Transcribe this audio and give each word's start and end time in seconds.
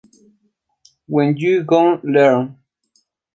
When 1.05 1.37
You 1.37 1.61
Gonna 1.63 2.01
Learn? 2.03 2.57